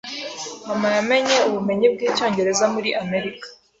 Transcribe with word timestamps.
Mama 0.67 0.87
yamenye 0.95 1.37
ubumenyi 1.47 1.87
bw'icyongereza 1.93 2.65
muri 2.73 2.89
Amerika. 3.03 3.45